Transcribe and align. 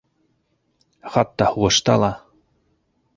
Хатта 1.17 1.49
һуғышта 1.51 1.99
ла... 2.05 2.09